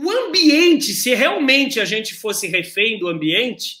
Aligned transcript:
O 0.00 0.08
ambiente, 0.08 0.92
se 0.92 1.12
realmente 1.12 1.80
a 1.80 1.84
gente 1.84 2.14
fosse 2.14 2.46
refém 2.46 3.00
do 3.00 3.08
ambiente, 3.08 3.78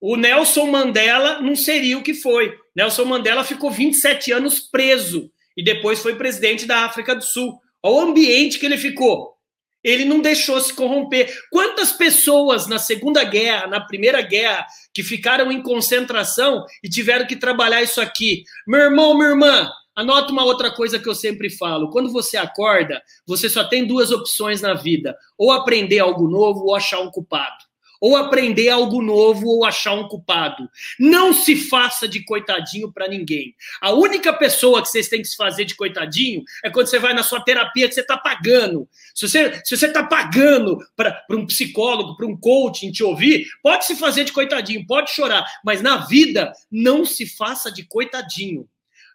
o 0.00 0.16
Nelson 0.16 0.64
Mandela 0.64 1.42
não 1.42 1.54
seria 1.54 1.98
o 1.98 2.02
que 2.02 2.14
foi. 2.14 2.56
Nelson 2.74 3.04
Mandela 3.04 3.44
ficou 3.44 3.70
27 3.70 4.32
anos 4.32 4.60
preso 4.60 5.30
e 5.54 5.62
depois 5.62 5.98
foi 5.98 6.16
presidente 6.16 6.64
da 6.64 6.86
África 6.86 7.14
do 7.14 7.22
Sul. 7.22 7.60
Olha 7.82 7.96
o 7.96 8.00
ambiente 8.08 8.58
que 8.58 8.64
ele 8.64 8.78
ficou. 8.78 9.34
Ele 9.84 10.06
não 10.06 10.20
deixou 10.22 10.58
se 10.58 10.72
corromper. 10.72 11.38
Quantas 11.50 11.92
pessoas 11.92 12.66
na 12.66 12.78
Segunda 12.78 13.22
Guerra, 13.22 13.66
na 13.66 13.78
Primeira 13.78 14.22
Guerra, 14.22 14.66
que 14.94 15.02
ficaram 15.02 15.52
em 15.52 15.62
concentração 15.62 16.64
e 16.82 16.88
tiveram 16.88 17.26
que 17.26 17.36
trabalhar 17.36 17.82
isso 17.82 18.00
aqui? 18.00 18.42
Meu 18.66 18.80
irmão, 18.80 19.14
minha 19.14 19.28
irmã, 19.28 19.70
anota 19.98 20.32
uma 20.32 20.44
outra 20.44 20.70
coisa 20.70 20.98
que 20.98 21.08
eu 21.08 21.14
sempre 21.14 21.50
falo. 21.50 21.90
Quando 21.90 22.12
você 22.12 22.36
acorda, 22.36 23.02
você 23.26 23.48
só 23.48 23.64
tem 23.64 23.84
duas 23.84 24.12
opções 24.12 24.60
na 24.60 24.74
vida: 24.74 25.16
ou 25.36 25.50
aprender 25.50 25.98
algo 25.98 26.28
novo 26.28 26.66
ou 26.66 26.74
achar 26.74 27.00
um 27.00 27.10
culpado 27.10 27.68
ou 28.00 28.16
aprender 28.16 28.68
algo 28.68 29.02
novo 29.02 29.48
ou 29.48 29.64
achar 29.64 29.92
um 29.92 30.06
culpado. 30.06 30.68
Não 30.98 31.32
se 31.32 31.56
faça 31.56 32.06
de 32.06 32.24
coitadinho 32.24 32.92
para 32.92 33.08
ninguém. 33.08 33.54
A 33.80 33.92
única 33.92 34.32
pessoa 34.32 34.80
que 34.82 34.88
vocês 34.88 35.08
têm 35.08 35.20
que 35.20 35.28
se 35.28 35.36
fazer 35.36 35.64
de 35.64 35.74
coitadinho 35.74 36.42
é 36.64 36.70
quando 36.70 36.86
você 36.86 36.98
vai 36.98 37.12
na 37.12 37.22
sua 37.22 37.40
terapia 37.40 37.88
que 37.88 37.94
você 37.94 38.00
está 38.00 38.16
pagando. 38.16 38.88
Se 39.14 39.28
você 39.28 39.60
se 39.64 39.74
está 39.74 40.04
pagando 40.04 40.78
para 40.96 41.24
um 41.30 41.46
psicólogo, 41.46 42.16
para 42.16 42.26
um 42.26 42.36
coaching 42.36 42.92
te 42.92 43.02
ouvir, 43.02 43.46
pode 43.62 43.84
se 43.84 43.96
fazer 43.96 44.24
de 44.24 44.32
coitadinho, 44.32 44.86
pode 44.86 45.10
chorar, 45.10 45.44
mas 45.64 45.82
na 45.82 46.06
vida 46.06 46.52
não 46.70 47.04
se 47.04 47.26
faça 47.26 47.70
de 47.70 47.82
coitadinho. 47.82 48.68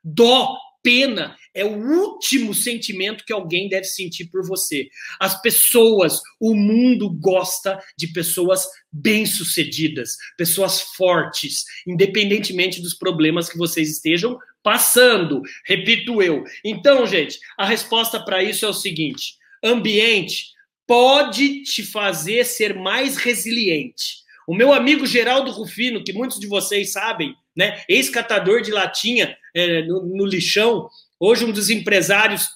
Dó, 0.03 0.57
pena 0.83 1.35
é 1.55 1.63
o 1.63 1.75
último 1.75 2.53
sentimento 2.53 3.23
que 3.25 3.33
alguém 3.33 3.69
deve 3.69 3.85
sentir 3.85 4.25
por 4.25 4.45
você. 4.45 4.89
As 5.19 5.41
pessoas, 5.41 6.19
o 6.39 6.53
mundo 6.53 7.09
gosta 7.09 7.81
de 7.97 8.07
pessoas 8.07 8.67
bem-sucedidas, 8.91 10.17
pessoas 10.37 10.81
fortes, 10.81 11.63
independentemente 11.87 12.81
dos 12.81 12.93
problemas 12.93 13.49
que 13.49 13.57
vocês 13.57 13.89
estejam 13.89 14.37
passando. 14.61 15.41
Repito 15.65 16.21
eu. 16.21 16.43
Então, 16.63 17.07
gente, 17.07 17.39
a 17.57 17.65
resposta 17.65 18.19
para 18.19 18.43
isso 18.43 18.65
é 18.65 18.69
o 18.69 18.73
seguinte: 18.73 19.37
ambiente 19.63 20.53
pode 20.85 21.63
te 21.63 21.83
fazer 21.83 22.45
ser 22.45 22.75
mais 22.75 23.17
resiliente. 23.17 24.23
O 24.47 24.53
meu 24.53 24.73
amigo 24.73 25.05
Geraldo 25.05 25.51
Rufino, 25.51 26.03
que 26.03 26.11
muitos 26.11 26.37
de 26.39 26.47
vocês 26.47 26.91
sabem, 26.91 27.33
né, 27.55 27.81
ex-catador 27.87 28.61
de 28.61 28.71
latinha 28.71 29.37
é, 29.53 29.83
no, 29.83 30.03
no 30.03 30.25
lixão, 30.25 30.89
hoje 31.19 31.45
um 31.45 31.51
dos 31.51 31.69
empresários 31.69 32.49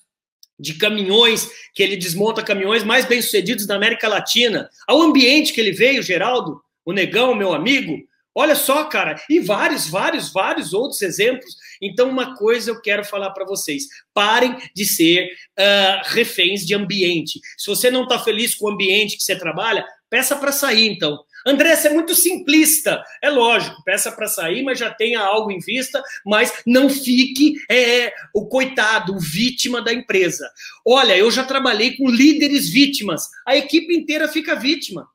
de 0.60 0.74
caminhões, 0.74 1.50
que 1.74 1.84
ele 1.84 1.96
desmonta 1.96 2.44
caminhões 2.44 2.84
mais 2.84 3.06
bem-sucedidos 3.06 3.68
da 3.68 3.76
América 3.76 4.08
Latina. 4.08 4.70
Ao 4.88 5.02
ambiente 5.02 5.54
que 5.54 5.62
ele 5.62 5.72
veio, 5.72 6.02
Geraldo, 6.02 6.60
o 6.84 6.92
Negão, 6.92 7.36
meu 7.36 7.54
amigo, 7.54 7.98
olha 8.34 8.56
só, 8.56 8.86
cara, 8.86 9.22
e 9.30 9.40
vários, 9.40 9.88
vários, 9.88 10.32
vários 10.32 10.74
outros 10.74 11.02
exemplos. 11.02 11.56
Então, 11.82 12.10
uma 12.10 12.36
coisa 12.36 12.72
eu 12.72 12.82
quero 12.82 13.06
falar 13.06 13.32
para 13.32 13.46
vocês: 13.46 13.86
parem 14.14 14.58
de 14.76 14.86
ser 14.86 15.28
uh, 15.60 16.02
reféns 16.06 16.66
de 16.66 16.74
ambiente. 16.74 17.40
Se 17.58 17.68
você 17.68 17.92
não 17.92 18.04
está 18.04 18.18
feliz 18.18 18.56
com 18.56 18.66
o 18.66 18.72
ambiente 18.72 19.16
que 19.16 19.24
você 19.24 19.36
trabalha, 19.36 19.86
peça 20.10 20.36
para 20.36 20.52
sair, 20.52 20.88
então. 20.90 21.18
Você 21.46 21.88
é 21.88 21.94
muito 21.94 22.14
simplista. 22.14 23.02
É 23.22 23.30
lógico, 23.30 23.82
peça 23.84 24.12
para 24.12 24.28
sair, 24.28 24.64
mas 24.64 24.80
já 24.80 24.90
tenha 24.94 25.22
algo 25.22 25.52
em 25.52 25.60
vista, 25.60 26.04
mas 26.26 26.52
não 26.66 26.90
fique 26.90 27.56
é, 27.72 28.12
o 28.34 28.48
coitado, 28.48 29.16
o 29.16 29.20
vítima 29.20 29.82
da 29.82 29.94
empresa. 29.94 30.50
Olha, 30.86 31.18
eu 31.18 31.32
já 31.32 31.44
trabalhei 31.44 31.96
com 31.96 32.10
líderes 32.10 32.70
vítimas. 32.70 33.30
A 33.46 33.56
equipe 33.56 33.96
inteira 33.96 34.28
fica 34.28 34.56
vítima. 34.56 35.08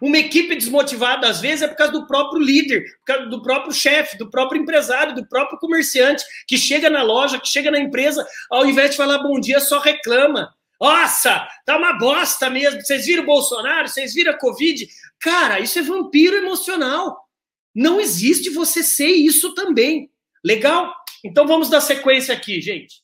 Uma 0.00 0.18
equipe 0.18 0.54
desmotivada, 0.54 1.28
às 1.28 1.40
vezes, 1.40 1.62
é 1.62 1.68
por 1.68 1.76
causa 1.76 1.92
do 1.92 2.06
próprio 2.06 2.42
líder, 2.42 2.82
por 2.98 3.04
causa 3.04 3.26
do 3.26 3.42
próprio 3.42 3.72
chefe, 3.72 4.18
do 4.18 4.30
próprio 4.30 4.60
empresário, 4.60 5.14
do 5.14 5.26
próprio 5.26 5.58
comerciante, 5.58 6.24
que 6.46 6.56
chega 6.56 6.90
na 6.90 7.02
loja, 7.02 7.38
que 7.38 7.48
chega 7.48 7.70
na 7.70 7.78
empresa, 7.78 8.26
ao 8.50 8.66
invés 8.66 8.92
de 8.92 8.96
falar 8.96 9.18
bom 9.18 9.38
dia, 9.38 9.60
só 9.60 9.78
reclama. 9.78 10.52
Nossa, 10.84 11.48
tá 11.64 11.78
uma 11.78 11.94
bosta 11.94 12.50
mesmo. 12.50 12.82
Vocês 12.82 13.06
viram 13.06 13.22
o 13.22 13.26
Bolsonaro? 13.26 13.88
Vocês 13.88 14.12
viram 14.12 14.32
a 14.32 14.38
Covid? 14.38 14.86
Cara, 15.18 15.58
isso 15.58 15.78
é 15.78 15.82
vampiro 15.82 16.36
emocional. 16.36 17.26
Não 17.74 17.98
existe 17.98 18.50
você 18.50 18.82
ser 18.82 19.08
isso 19.08 19.54
também. 19.54 20.10
Legal? 20.44 20.94
Então 21.24 21.46
vamos 21.46 21.70
dar 21.70 21.80
sequência 21.80 22.34
aqui, 22.34 22.60
gente. 22.60 23.03